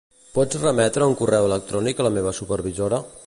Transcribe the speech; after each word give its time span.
Pots 0.37 0.57
remetre 0.63 1.09
un 1.11 1.13
correu 1.19 1.47
electrònic 1.51 2.01
a 2.03 2.09
la 2.09 2.15
meva 2.19 2.35
supervisora? 2.41 3.05